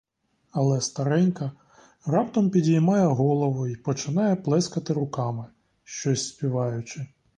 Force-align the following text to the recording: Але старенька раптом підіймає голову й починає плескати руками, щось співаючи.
Але 0.51 0.81
старенька 0.81 1.51
раптом 2.05 2.49
підіймає 2.49 3.05
голову 3.05 3.67
й 3.67 3.75
починає 3.75 4.35
плескати 4.35 4.93
руками, 4.93 5.45
щось 5.83 6.27
співаючи. 6.27 7.07